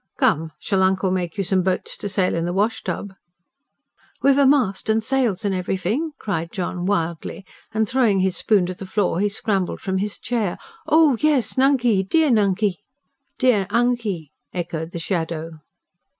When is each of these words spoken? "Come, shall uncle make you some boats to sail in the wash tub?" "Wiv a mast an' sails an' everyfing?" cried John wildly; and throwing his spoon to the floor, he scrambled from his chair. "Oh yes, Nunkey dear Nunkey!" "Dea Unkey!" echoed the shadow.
"Come, 0.17 0.49
shall 0.57 0.81
uncle 0.81 1.11
make 1.11 1.37
you 1.37 1.43
some 1.43 1.61
boats 1.61 1.95
to 1.97 2.09
sail 2.09 2.33
in 2.33 2.45
the 2.45 2.53
wash 2.53 2.81
tub?" 2.81 3.13
"Wiv 4.23 4.39
a 4.39 4.47
mast 4.47 4.89
an' 4.89 4.99
sails 4.99 5.45
an' 5.45 5.51
everyfing?" 5.53 6.13
cried 6.17 6.51
John 6.51 6.87
wildly; 6.87 7.45
and 7.71 7.87
throwing 7.87 8.21
his 8.21 8.35
spoon 8.35 8.65
to 8.65 8.73
the 8.73 8.87
floor, 8.87 9.19
he 9.19 9.29
scrambled 9.29 9.79
from 9.79 9.99
his 9.99 10.17
chair. 10.17 10.57
"Oh 10.87 11.17
yes, 11.19 11.55
Nunkey 11.55 12.01
dear 12.01 12.31
Nunkey!" 12.31 12.77
"Dea 13.37 13.67
Unkey!" 13.69 14.31
echoed 14.51 14.89
the 14.89 14.97
shadow. 14.97 15.59